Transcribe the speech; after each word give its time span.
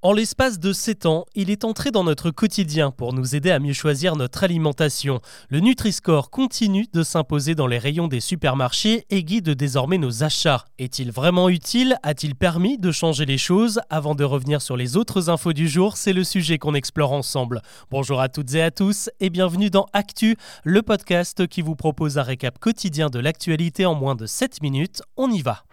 En 0.00 0.12
l'espace 0.12 0.60
de 0.60 0.72
7 0.72 1.06
ans, 1.06 1.24
il 1.34 1.50
est 1.50 1.64
entré 1.64 1.90
dans 1.90 2.04
notre 2.04 2.30
quotidien 2.30 2.92
pour 2.92 3.12
nous 3.12 3.34
aider 3.34 3.50
à 3.50 3.58
mieux 3.58 3.72
choisir 3.72 4.14
notre 4.14 4.44
alimentation. 4.44 5.20
Le 5.48 5.58
Nutri-Score 5.58 6.30
continue 6.30 6.86
de 6.92 7.02
s'imposer 7.02 7.56
dans 7.56 7.66
les 7.66 7.78
rayons 7.78 8.06
des 8.06 8.20
supermarchés 8.20 9.06
et 9.10 9.24
guide 9.24 9.50
désormais 9.50 9.98
nos 9.98 10.22
achats. 10.22 10.66
Est-il 10.78 11.10
vraiment 11.10 11.48
utile? 11.48 11.96
A-t-il 12.04 12.36
permis 12.36 12.78
de 12.78 12.92
changer 12.92 13.26
les 13.26 13.38
choses? 13.38 13.80
Avant 13.90 14.14
de 14.14 14.22
revenir 14.22 14.62
sur 14.62 14.76
les 14.76 14.96
autres 14.96 15.30
infos 15.30 15.52
du 15.52 15.66
jour, 15.66 15.96
c'est 15.96 16.12
le 16.12 16.22
sujet 16.22 16.58
qu'on 16.58 16.74
explore 16.74 17.10
ensemble. 17.10 17.60
Bonjour 17.90 18.20
à 18.20 18.28
toutes 18.28 18.54
et 18.54 18.62
à 18.62 18.70
tous 18.70 19.10
et 19.18 19.30
bienvenue 19.30 19.68
dans 19.68 19.86
Actu, 19.94 20.36
le 20.62 20.82
podcast 20.82 21.48
qui 21.48 21.60
vous 21.60 21.74
propose 21.74 22.18
un 22.18 22.22
récap 22.22 22.60
quotidien 22.60 23.10
de 23.10 23.18
l'actualité 23.18 23.84
en 23.84 23.96
moins 23.96 24.14
de 24.14 24.26
7 24.26 24.62
minutes. 24.62 25.02
On 25.16 25.28
y 25.28 25.42
va. 25.42 25.64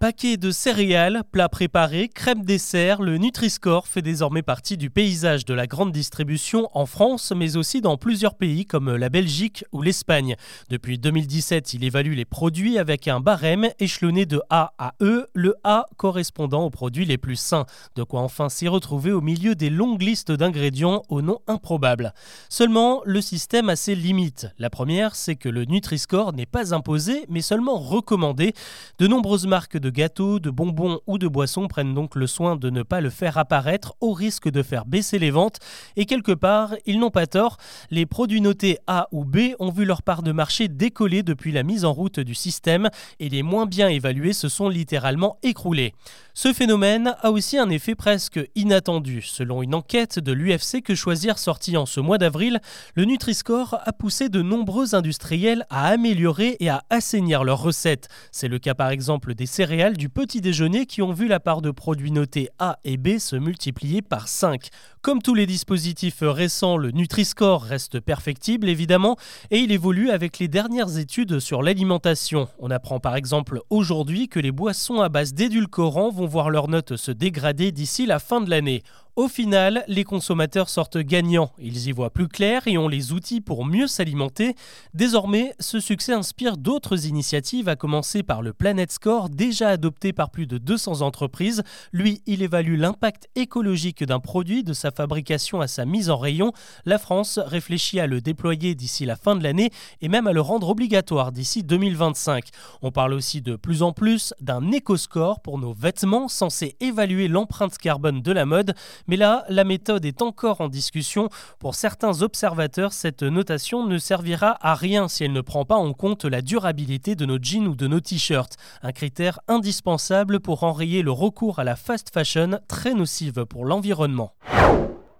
Paquet 0.00 0.38
de 0.38 0.50
céréales, 0.50 1.24
plats 1.30 1.50
préparés, 1.50 2.08
crème 2.08 2.42
dessert, 2.42 3.02
le 3.02 3.18
Nutri-Score 3.18 3.86
fait 3.86 4.00
désormais 4.00 4.40
partie 4.40 4.78
du 4.78 4.88
paysage 4.88 5.44
de 5.44 5.52
la 5.52 5.66
grande 5.66 5.92
distribution 5.92 6.70
en 6.72 6.86
France, 6.86 7.34
mais 7.36 7.58
aussi 7.58 7.82
dans 7.82 7.98
plusieurs 7.98 8.34
pays 8.34 8.64
comme 8.64 8.96
la 8.96 9.10
Belgique 9.10 9.62
ou 9.72 9.82
l'Espagne. 9.82 10.36
Depuis 10.70 10.96
2017, 10.96 11.74
il 11.74 11.84
évalue 11.84 12.14
les 12.14 12.24
produits 12.24 12.78
avec 12.78 13.08
un 13.08 13.20
barème 13.20 13.68
échelonné 13.78 14.24
de 14.24 14.40
A 14.48 14.72
à 14.78 14.94
E, 15.02 15.26
le 15.34 15.54
A 15.64 15.84
correspondant 15.98 16.64
aux 16.64 16.70
produits 16.70 17.04
les 17.04 17.18
plus 17.18 17.36
sains. 17.36 17.66
De 17.94 18.02
quoi 18.02 18.22
enfin 18.22 18.48
s'y 18.48 18.68
retrouver 18.68 19.12
au 19.12 19.20
milieu 19.20 19.54
des 19.54 19.68
longues 19.68 20.00
listes 20.00 20.32
d'ingrédients 20.32 21.02
aux 21.10 21.20
noms 21.20 21.42
improbables. 21.46 22.14
Seulement, 22.48 23.02
le 23.04 23.20
système 23.20 23.68
a 23.68 23.76
ses 23.76 23.94
limites. 23.94 24.46
La 24.58 24.70
première, 24.70 25.14
c'est 25.14 25.36
que 25.36 25.50
le 25.50 25.66
Nutri-Score 25.66 26.32
n'est 26.32 26.46
pas 26.46 26.72
imposé, 26.72 27.26
mais 27.28 27.42
seulement 27.42 27.78
recommandé. 27.78 28.54
De 28.98 29.06
nombreuses 29.06 29.46
marques 29.46 29.76
de 29.76 29.89
gâteaux, 29.90 30.38
de 30.38 30.50
bonbons 30.50 31.00
ou 31.06 31.18
de 31.18 31.28
boissons 31.28 31.68
prennent 31.68 31.94
donc 31.94 32.14
le 32.16 32.26
soin 32.26 32.56
de 32.56 32.70
ne 32.70 32.82
pas 32.82 33.00
le 33.00 33.10
faire 33.10 33.38
apparaître 33.38 33.94
au 34.00 34.12
risque 34.12 34.48
de 34.48 34.62
faire 34.62 34.86
baisser 34.86 35.18
les 35.18 35.30
ventes. 35.30 35.58
Et 35.96 36.06
quelque 36.06 36.32
part, 36.32 36.74
ils 36.86 36.98
n'ont 36.98 37.10
pas 37.10 37.26
tort. 37.26 37.56
Les 37.90 38.06
produits 38.06 38.40
notés 38.40 38.78
A 38.86 39.08
ou 39.12 39.24
B 39.24 39.54
ont 39.58 39.70
vu 39.70 39.84
leur 39.84 40.02
part 40.02 40.22
de 40.22 40.32
marché 40.32 40.68
décoller 40.68 41.22
depuis 41.22 41.52
la 41.52 41.62
mise 41.62 41.84
en 41.84 41.92
route 41.92 42.20
du 42.20 42.34
système 42.34 42.88
et 43.18 43.28
les 43.28 43.42
moins 43.42 43.66
bien 43.66 43.88
évalués 43.88 44.32
se 44.32 44.48
sont 44.48 44.68
littéralement 44.68 45.38
écroulés. 45.42 45.94
Ce 46.34 46.52
phénomène 46.52 47.14
a 47.22 47.30
aussi 47.30 47.58
un 47.58 47.68
effet 47.70 47.94
presque 47.94 48.40
inattendu. 48.54 49.22
Selon 49.22 49.62
une 49.62 49.74
enquête 49.74 50.18
de 50.18 50.32
l'UFC 50.32 50.80
que 50.82 50.94
choisir 50.94 51.38
sortie 51.38 51.76
en 51.76 51.86
ce 51.86 52.00
mois 52.00 52.18
d'avril, 52.18 52.60
le 52.94 53.04
Nutri-Score 53.04 53.78
a 53.84 53.92
poussé 53.92 54.28
de 54.28 54.40
nombreux 54.40 54.94
industriels 54.94 55.66
à 55.70 55.88
améliorer 55.88 56.56
et 56.60 56.68
à 56.68 56.84
assainir 56.88 57.44
leurs 57.44 57.60
recettes. 57.60 58.08
C'est 58.32 58.48
le 58.48 58.58
cas 58.58 58.74
par 58.74 58.90
exemple 58.90 59.34
des 59.34 59.46
céréales 59.46 59.79
du 59.88 60.10
petit 60.10 60.42
déjeuner 60.42 60.84
qui 60.84 61.00
ont 61.00 61.12
vu 61.12 61.26
la 61.26 61.40
part 61.40 61.62
de 61.62 61.70
produits 61.70 62.12
notés 62.12 62.50
A 62.58 62.78
et 62.84 62.98
B 62.98 63.16
se 63.16 63.34
multiplier 63.34 64.02
par 64.02 64.28
5. 64.28 64.68
Comme 65.00 65.22
tous 65.22 65.32
les 65.32 65.46
dispositifs 65.46 66.18
récents, 66.20 66.76
le 66.76 66.90
Nutri-Score 66.90 67.62
reste 67.62 67.98
perfectible 67.98 68.68
évidemment 68.68 69.16
et 69.50 69.60
il 69.60 69.72
évolue 69.72 70.10
avec 70.10 70.38
les 70.38 70.48
dernières 70.48 70.98
études 70.98 71.40
sur 71.40 71.62
l'alimentation. 71.62 72.46
On 72.58 72.70
apprend 72.70 73.00
par 73.00 73.16
exemple 73.16 73.60
aujourd'hui 73.70 74.28
que 74.28 74.38
les 74.38 74.52
boissons 74.52 75.00
à 75.00 75.08
base 75.08 75.32
d'édulcorants 75.32 76.10
vont 76.10 76.26
voir 76.26 76.50
leur 76.50 76.68
note 76.68 76.96
se 76.96 77.10
dégrader 77.10 77.72
d'ici 77.72 78.04
la 78.04 78.18
fin 78.18 78.42
de 78.42 78.50
l'année. 78.50 78.82
Au 79.20 79.28
final, 79.28 79.84
les 79.86 80.04
consommateurs 80.04 80.70
sortent 80.70 80.96
gagnants. 80.96 81.52
Ils 81.58 81.88
y 81.88 81.92
voient 81.92 82.08
plus 82.08 82.26
clair 82.26 82.66
et 82.66 82.78
ont 82.78 82.88
les 82.88 83.12
outils 83.12 83.42
pour 83.42 83.66
mieux 83.66 83.86
s'alimenter. 83.86 84.54
Désormais, 84.94 85.52
ce 85.60 85.78
succès 85.78 86.14
inspire 86.14 86.56
d'autres 86.56 87.04
initiatives, 87.04 87.68
à 87.68 87.76
commencer 87.76 88.22
par 88.22 88.40
le 88.40 88.54
Planet 88.54 88.90
Score, 88.90 89.28
déjà 89.28 89.68
adopté 89.68 90.14
par 90.14 90.30
plus 90.30 90.46
de 90.46 90.56
200 90.56 91.02
entreprises. 91.02 91.62
Lui, 91.92 92.22
il 92.24 92.40
évalue 92.40 92.78
l'impact 92.78 93.28
écologique 93.36 94.04
d'un 94.04 94.20
produit 94.20 94.64
de 94.64 94.72
sa 94.72 94.90
fabrication 94.90 95.60
à 95.60 95.68
sa 95.68 95.84
mise 95.84 96.08
en 96.08 96.16
rayon. 96.16 96.54
La 96.86 96.96
France 96.96 97.38
réfléchit 97.44 98.00
à 98.00 98.06
le 98.06 98.22
déployer 98.22 98.74
d'ici 98.74 99.04
la 99.04 99.16
fin 99.16 99.36
de 99.36 99.42
l'année 99.42 99.68
et 100.00 100.08
même 100.08 100.28
à 100.28 100.32
le 100.32 100.40
rendre 100.40 100.70
obligatoire 100.70 101.30
d'ici 101.30 101.62
2025. 101.62 102.48
On 102.80 102.90
parle 102.90 103.12
aussi 103.12 103.42
de 103.42 103.56
plus 103.56 103.82
en 103.82 103.92
plus 103.92 104.32
d'un 104.40 104.72
éco-score 104.72 105.40
pour 105.40 105.58
nos 105.58 105.74
vêtements 105.74 106.28
censé 106.28 106.74
évaluer 106.80 107.28
l'empreinte 107.28 107.76
carbone 107.76 108.22
de 108.22 108.32
la 108.32 108.46
mode. 108.46 108.74
Mais 109.10 109.16
là, 109.16 109.44
la 109.48 109.64
méthode 109.64 110.04
est 110.04 110.22
encore 110.22 110.60
en 110.60 110.68
discussion. 110.68 111.30
Pour 111.58 111.74
certains 111.74 112.22
observateurs, 112.22 112.92
cette 112.92 113.24
notation 113.24 113.84
ne 113.84 113.98
servira 113.98 114.56
à 114.60 114.76
rien 114.76 115.08
si 115.08 115.24
elle 115.24 115.32
ne 115.32 115.40
prend 115.40 115.64
pas 115.64 115.74
en 115.74 115.92
compte 115.94 116.24
la 116.24 116.42
durabilité 116.42 117.16
de 117.16 117.26
nos 117.26 117.38
jeans 117.42 117.66
ou 117.66 117.74
de 117.74 117.88
nos 117.88 117.98
t-shirts, 117.98 118.56
un 118.84 118.92
critère 118.92 119.40
indispensable 119.48 120.38
pour 120.38 120.62
enrayer 120.62 121.02
le 121.02 121.10
recours 121.10 121.58
à 121.58 121.64
la 121.64 121.74
fast 121.74 122.14
fashion 122.14 122.60
très 122.68 122.94
nocive 122.94 123.46
pour 123.46 123.64
l'environnement 123.64 124.32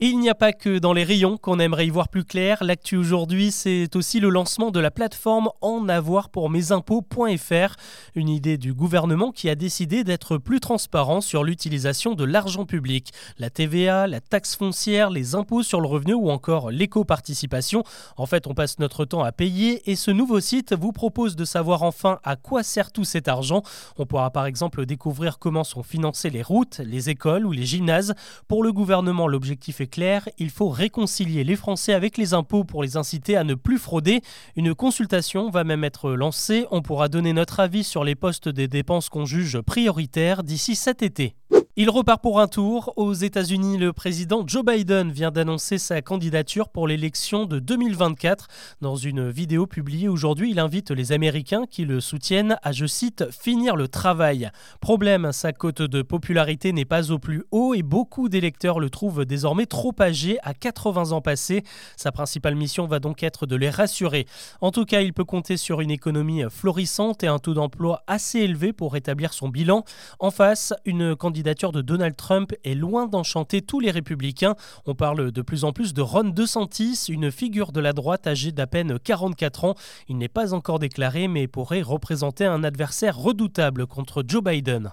il 0.03 0.19
n'y 0.19 0.31
a 0.31 0.34
pas 0.34 0.55
que 0.55 0.78
dans 0.78 0.94
les 0.94 1.05
rayons 1.05 1.37
qu'on 1.37 1.59
aimerait 1.59 1.87
y 1.87 1.91
voir 1.91 2.09
plus 2.09 2.25
clair. 2.25 2.65
L'actu 2.65 2.97
aujourd'hui, 2.97 3.50
c'est 3.50 3.94
aussi 3.94 4.19
le 4.19 4.31
lancement 4.31 4.71
de 4.71 4.81
la 4.81 4.91
plateforme 4.91 5.50
en 5.61 5.91
avoir 5.91 6.31
pour 6.31 6.49
mes 6.49 6.72
impôts.fr, 6.72 7.77
une 8.15 8.31
idée 8.31 8.56
du 8.56 8.72
gouvernement 8.72 9.31
qui 9.31 9.50
a 9.50 9.55
décidé 9.55 10.03
d'être 10.03 10.38
plus 10.38 10.59
transparent 10.59 11.21
sur 11.21 11.44
l'utilisation 11.44 12.15
de 12.15 12.25
l'argent 12.25 12.65
public. 12.65 13.12
La 13.38 13.50
TVA, 13.50 14.06
la 14.06 14.22
taxe 14.22 14.56
foncière, 14.56 15.11
les 15.11 15.34
impôts 15.34 15.62
sur 15.62 15.83
le 15.83 15.87
revenu 15.87 16.15
ou 16.15 16.31
encore 16.31 16.71
l'éco-participation. 16.71 17.84
En 18.17 18.25
fait, 18.25 18.47
on 18.47 18.55
passe 18.55 18.78
notre 18.78 19.05
temps 19.05 19.22
à 19.22 19.32
payer 19.32 19.82
et 19.91 19.97
ce 19.97 20.11
nouveau 20.11 20.41
site 20.41 20.72
vous 20.72 20.93
propose 20.93 21.37
de 21.37 21.44
savoir 21.44 21.82
enfin 21.82 22.21
à 22.25 22.37
quoi 22.37 22.62
sert 22.62 22.91
tout 22.91 23.05
cet 23.05 23.28
argent. 23.28 23.62
On 23.99 24.06
pourra 24.06 24.31
par 24.31 24.47
exemple 24.47 24.87
découvrir 24.87 25.38
comment 25.38 25.62
sont 25.62 25.82
financées 25.82 26.31
les 26.31 26.43
routes, 26.43 26.78
les 26.78 27.11
écoles 27.11 27.44
ou 27.44 27.53
les 27.53 27.67
gymnases. 27.67 28.15
Pour 28.49 28.62
le 28.62 28.72
gouvernement, 28.72 29.28
l'objectif 29.28 29.82
est 29.82 29.90
clair, 29.91 30.28
il 30.39 30.49
faut 30.49 30.69
réconcilier 30.69 31.45
les 31.45 31.56
Français 31.56 31.93
avec 31.93 32.17
les 32.17 32.33
impôts 32.33 32.65
pour 32.65 32.83
les 32.83 32.97
inciter 32.97 33.37
à 33.37 33.45
ne 33.45 33.55
plus 33.55 33.78
frauder. 33.78 34.23
Une 34.56 34.75
consultation 34.75 35.51
va 35.51 35.65
même 35.65 35.84
être 35.84 36.12
lancée. 36.12 36.67
On 36.71 36.81
pourra 36.81 37.09
donner 37.09 37.33
notre 37.33 37.61
avis 37.61 37.84
sur 37.84 38.05
les 38.05 38.15
postes 38.15 38.49
des 38.49 38.69
dépenses 38.69 39.09
qu'on 39.09 39.27
juge 39.27 39.61
prioritaires 39.61 40.43
d'ici 40.43 40.75
cet 40.75 41.03
été. 41.03 41.34
Il 41.76 41.88
repart 41.88 42.20
pour 42.20 42.41
un 42.41 42.48
tour. 42.48 42.92
Aux 42.97 43.12
États-Unis, 43.14 43.78
le 43.78 43.92
président 43.92 44.42
Joe 44.44 44.64
Biden 44.64 45.12
vient 45.12 45.31
d'annoncer 45.31 45.78
sa 45.78 46.03
candidature 46.03 46.69
pour 46.69 46.88
l'élection 46.88 47.47
de 47.47 47.60
2024. 47.60 48.48
Dans 48.81 48.97
une 48.97 49.31
vidéo 49.31 49.69
publiée 49.69 50.08
aujourd'hui, 50.08 50.50
il 50.50 50.58
invite 50.58 50.91
les 50.91 51.12
Américains 51.12 51.66
qui 51.70 51.84
le 51.84 52.00
soutiennent 52.00 52.58
à, 52.64 52.72
je 52.72 52.86
cite, 52.86 53.25
finir 53.31 53.76
le 53.76 53.86
travail. 53.86 54.50
Problème, 54.81 55.31
sa 55.31 55.53
cote 55.53 55.81
de 55.81 56.03
popularité 56.03 56.72
n'est 56.72 56.84
pas 56.84 57.12
au 57.12 57.20
plus 57.20 57.44
haut 57.53 57.72
et 57.72 57.84
beaucoup 57.84 58.28
d'électeurs 58.28 58.81
le 58.81 58.91
trouvent 58.91 59.25
désormais 59.25 59.66
trop 59.66 59.94
âgé 60.00 60.38
à 60.42 60.54
80 60.54 61.12
ans 61.12 61.20
passés. 61.20 61.62
Sa 61.97 62.10
principale 62.10 62.56
mission 62.56 62.88
va 62.88 62.98
donc 62.98 63.22
être 63.22 63.47
de 63.47 63.54
les 63.54 63.70
rassurer. 63.70 64.26
En 64.60 64.72
tout 64.72 64.87
cas, 64.87 65.02
il 65.02 65.12
peut 65.12 65.25
compter 65.25 65.56
sur 65.56 65.81
une 65.81 65.92
économie 65.92 66.42
florissante 66.50 67.22
et 67.22 67.28
un 67.28 67.38
taux 67.38 67.54
d'emploi 67.54 68.02
assez 68.08 68.41
élevé 68.41 68.72
pour 68.72 68.92
rétablir 68.92 69.32
son 69.32 69.48
bilan. 69.48 69.84
En 70.19 70.32
face, 70.32 70.75
une 70.84 71.14
candidature 71.14 71.59
de 71.69 71.82
Donald 71.82 72.16
Trump 72.16 72.54
est 72.65 72.75
loin 72.75 73.06
d'enchanter 73.06 73.60
tous 73.60 73.81
les 73.81 73.91
républicains. 73.91 74.54
On 74.87 74.94
parle 74.94 75.31
de 75.31 75.43
plus 75.43 75.65
en 75.65 75.72
plus 75.72 75.93
de 75.93 76.00
Ron 76.00 76.31
DeSantis, 76.31 77.04
une 77.10 77.31
figure 77.31 77.72
de 77.72 77.81
la 77.81 77.93
droite 77.93 78.26
âgée 78.26 78.50
d'à 78.50 78.66
peine 78.66 78.98
44 78.98 79.65
ans. 79.65 79.75
Il 80.09 80.16
n'est 80.16 80.28
pas 80.28 80.54
encore 80.54 80.78
déclaré 80.78 81.28
mais 81.28 81.47
pourrait 81.49 81.82
représenter 81.82 82.47
un 82.47 82.65
adversaire 82.65 83.16
redoutable 83.19 83.87
contre 83.87 84.25
Joe 84.26 84.43
Biden. 84.43 84.93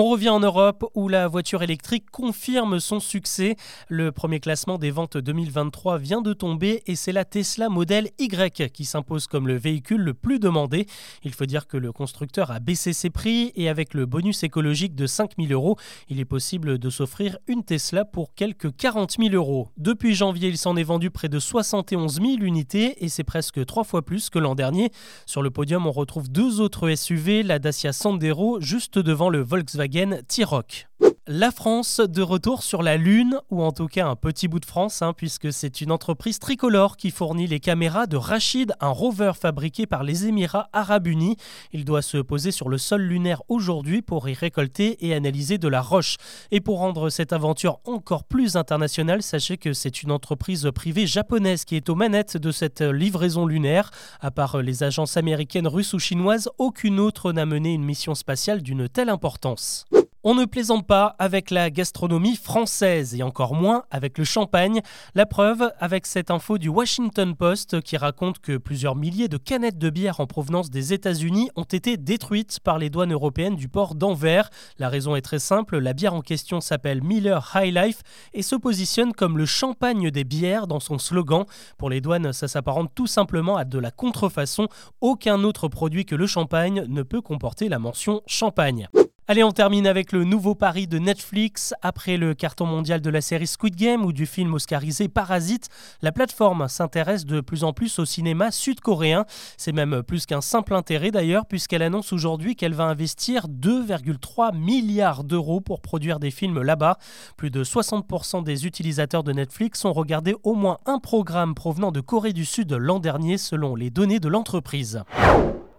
On 0.00 0.04
revient 0.04 0.28
en 0.28 0.38
Europe 0.38 0.88
où 0.94 1.08
la 1.08 1.26
voiture 1.26 1.64
électrique 1.64 2.08
confirme 2.12 2.78
son 2.78 3.00
succès. 3.00 3.56
Le 3.88 4.12
premier 4.12 4.38
classement 4.38 4.78
des 4.78 4.92
ventes 4.92 5.16
2023 5.16 5.98
vient 5.98 6.22
de 6.22 6.32
tomber 6.32 6.84
et 6.86 6.94
c'est 6.94 7.10
la 7.10 7.24
Tesla 7.24 7.68
Model 7.68 8.10
Y 8.20 8.70
qui 8.72 8.84
s'impose 8.84 9.26
comme 9.26 9.48
le 9.48 9.56
véhicule 9.56 10.02
le 10.02 10.14
plus 10.14 10.38
demandé. 10.38 10.86
Il 11.24 11.34
faut 11.34 11.46
dire 11.46 11.66
que 11.66 11.76
le 11.76 11.90
constructeur 11.90 12.52
a 12.52 12.60
baissé 12.60 12.92
ses 12.92 13.10
prix 13.10 13.50
et 13.56 13.68
avec 13.68 13.92
le 13.92 14.06
bonus 14.06 14.44
écologique 14.44 14.94
de 14.94 15.08
5000 15.08 15.52
euros, 15.52 15.76
il 16.08 16.20
est 16.20 16.24
possible 16.24 16.78
de 16.78 16.90
s'offrir 16.90 17.36
une 17.48 17.64
Tesla 17.64 18.04
pour 18.04 18.34
quelques 18.36 18.76
40 18.76 19.16
000 19.18 19.34
euros. 19.34 19.70
Depuis 19.78 20.14
janvier, 20.14 20.48
il 20.48 20.58
s'en 20.58 20.76
est 20.76 20.84
vendu 20.84 21.10
près 21.10 21.28
de 21.28 21.40
71 21.40 22.20
000 22.20 22.28
unités 22.42 23.04
et 23.04 23.08
c'est 23.08 23.24
presque 23.24 23.66
trois 23.66 23.82
fois 23.82 24.02
plus 24.02 24.30
que 24.30 24.38
l'an 24.38 24.54
dernier. 24.54 24.92
Sur 25.26 25.42
le 25.42 25.50
podium, 25.50 25.88
on 25.88 25.92
retrouve 25.92 26.30
deux 26.30 26.60
autres 26.60 26.88
SUV, 26.94 27.42
la 27.42 27.58
Dacia 27.58 27.92
Sandero 27.92 28.60
juste 28.60 29.00
devant 29.00 29.28
le 29.28 29.40
Volkswagen 29.40 29.87
T-Rock. 30.28 30.84
La 31.30 31.50
France 31.50 32.00
de 32.00 32.22
retour 32.22 32.62
sur 32.62 32.82
la 32.82 32.96
Lune, 32.96 33.38
ou 33.50 33.62
en 33.62 33.70
tout 33.70 33.86
cas 33.86 34.06
un 34.06 34.16
petit 34.16 34.48
bout 34.48 34.60
de 34.60 34.64
France, 34.64 35.02
hein, 35.02 35.12
puisque 35.14 35.52
c'est 35.52 35.82
une 35.82 35.92
entreprise 35.92 36.38
tricolore 36.38 36.96
qui 36.96 37.10
fournit 37.10 37.46
les 37.46 37.60
caméras 37.60 38.06
de 38.06 38.16
Rachid, 38.16 38.72
un 38.80 38.88
rover 38.88 39.32
fabriqué 39.38 39.84
par 39.84 40.04
les 40.04 40.24
Émirats 40.24 40.70
arabes 40.72 41.06
unis. 41.06 41.36
Il 41.74 41.84
doit 41.84 42.00
se 42.00 42.16
poser 42.16 42.50
sur 42.50 42.70
le 42.70 42.78
sol 42.78 43.02
lunaire 43.02 43.42
aujourd'hui 43.48 44.00
pour 44.00 44.26
y 44.30 44.32
récolter 44.32 45.06
et 45.06 45.12
analyser 45.12 45.58
de 45.58 45.68
la 45.68 45.82
roche. 45.82 46.16
Et 46.50 46.62
pour 46.62 46.78
rendre 46.78 47.10
cette 47.10 47.34
aventure 47.34 47.80
encore 47.84 48.24
plus 48.24 48.56
internationale, 48.56 49.22
sachez 49.22 49.58
que 49.58 49.74
c'est 49.74 50.02
une 50.02 50.12
entreprise 50.12 50.70
privée 50.74 51.06
japonaise 51.06 51.66
qui 51.66 51.76
est 51.76 51.90
aux 51.90 51.94
manettes 51.94 52.38
de 52.38 52.50
cette 52.50 52.80
livraison 52.80 53.44
lunaire. 53.44 53.90
À 54.22 54.30
part 54.30 54.62
les 54.62 54.82
agences 54.82 55.18
américaines, 55.18 55.68
russes 55.68 55.92
ou 55.92 55.98
chinoises, 55.98 56.48
aucune 56.56 56.98
autre 56.98 57.32
n'a 57.32 57.44
mené 57.44 57.74
une 57.74 57.84
mission 57.84 58.14
spatiale 58.14 58.62
d'une 58.62 58.88
telle 58.88 59.10
importance. 59.10 59.84
On 60.24 60.34
ne 60.34 60.46
plaisante 60.46 60.84
pas 60.84 61.14
avec 61.20 61.52
la 61.52 61.70
gastronomie 61.70 62.34
française 62.34 63.14
et 63.14 63.22
encore 63.22 63.54
moins 63.54 63.84
avec 63.92 64.18
le 64.18 64.24
champagne. 64.24 64.80
La 65.14 65.26
preuve 65.26 65.70
avec 65.78 66.06
cette 66.06 66.32
info 66.32 66.58
du 66.58 66.68
Washington 66.68 67.36
Post 67.36 67.80
qui 67.82 67.96
raconte 67.96 68.40
que 68.40 68.56
plusieurs 68.56 68.96
milliers 68.96 69.28
de 69.28 69.36
canettes 69.36 69.78
de 69.78 69.90
bière 69.90 70.18
en 70.18 70.26
provenance 70.26 70.70
des 70.70 70.92
États-Unis 70.92 71.50
ont 71.54 71.62
été 71.62 71.96
détruites 71.96 72.58
par 72.58 72.78
les 72.78 72.90
douanes 72.90 73.12
européennes 73.12 73.54
du 73.54 73.68
port 73.68 73.94
d'Anvers. 73.94 74.50
La 74.78 74.88
raison 74.88 75.14
est 75.14 75.22
très 75.22 75.38
simple, 75.38 75.78
la 75.78 75.92
bière 75.92 76.14
en 76.14 76.20
question 76.20 76.60
s'appelle 76.60 77.00
Miller 77.00 77.52
High 77.54 77.72
Life 77.72 78.02
et 78.34 78.42
se 78.42 78.56
positionne 78.56 79.12
comme 79.12 79.38
le 79.38 79.46
champagne 79.46 80.10
des 80.10 80.24
bières 80.24 80.66
dans 80.66 80.80
son 80.80 80.98
slogan. 80.98 81.44
Pour 81.76 81.90
les 81.90 82.00
douanes, 82.00 82.32
ça 82.32 82.48
s'apparente 82.48 82.90
tout 82.92 83.06
simplement 83.06 83.56
à 83.56 83.64
de 83.64 83.78
la 83.78 83.92
contrefaçon. 83.92 84.66
Aucun 85.00 85.44
autre 85.44 85.68
produit 85.68 86.04
que 86.04 86.16
le 86.16 86.26
champagne 86.26 86.84
ne 86.88 87.04
peut 87.04 87.22
comporter 87.22 87.68
la 87.68 87.78
mention 87.78 88.20
champagne. 88.26 88.88
Allez, 89.30 89.44
on 89.44 89.52
termine 89.52 89.86
avec 89.86 90.12
le 90.12 90.24
nouveau 90.24 90.54
pari 90.54 90.86
de 90.86 90.98
Netflix. 90.98 91.74
Après 91.82 92.16
le 92.16 92.32
carton 92.32 92.64
mondial 92.64 93.02
de 93.02 93.10
la 93.10 93.20
série 93.20 93.46
Squid 93.46 93.76
Game 93.76 94.06
ou 94.06 94.14
du 94.14 94.24
film 94.24 94.54
oscarisé 94.54 95.08
Parasite, 95.08 95.68
la 96.00 96.12
plateforme 96.12 96.66
s'intéresse 96.66 97.26
de 97.26 97.42
plus 97.42 97.62
en 97.62 97.74
plus 97.74 97.98
au 97.98 98.06
cinéma 98.06 98.50
sud-coréen. 98.50 99.26
C'est 99.58 99.72
même 99.72 100.02
plus 100.02 100.24
qu'un 100.24 100.40
simple 100.40 100.72
intérêt 100.72 101.10
d'ailleurs, 101.10 101.44
puisqu'elle 101.44 101.82
annonce 101.82 102.14
aujourd'hui 102.14 102.56
qu'elle 102.56 102.72
va 102.72 102.84
investir 102.84 103.48
2,3 103.48 104.56
milliards 104.56 105.24
d'euros 105.24 105.60
pour 105.60 105.82
produire 105.82 106.20
des 106.20 106.30
films 106.30 106.62
là-bas. 106.62 106.96
Plus 107.36 107.50
de 107.50 107.62
60% 107.62 108.42
des 108.42 108.64
utilisateurs 108.64 109.24
de 109.24 109.34
Netflix 109.34 109.84
ont 109.84 109.92
regardé 109.92 110.36
au 110.42 110.54
moins 110.54 110.78
un 110.86 111.00
programme 111.00 111.54
provenant 111.54 111.92
de 111.92 112.00
Corée 112.00 112.32
du 112.32 112.46
Sud 112.46 112.72
l'an 112.72 112.98
dernier, 112.98 113.36
selon 113.36 113.74
les 113.74 113.90
données 113.90 114.20
de 114.20 114.28
l'entreprise. 114.28 115.02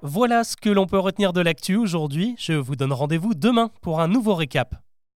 Voilà 0.02 0.46
ce 0.46 0.56
que 0.56 0.70
l'on 0.70 0.88
peut 0.88 0.98
retenir 0.98 1.34
de 1.34 1.42
l'actu 1.42 1.76
aujourd'hui. 1.76 2.36
Je 2.40 2.54
vous 2.54 2.78
donne 2.78 2.94
rendez-vous 2.94 3.34
demain 3.34 3.70
pour 3.82 4.00
un 4.00 4.08
nouveau 4.08 4.34
récap. 4.34 4.76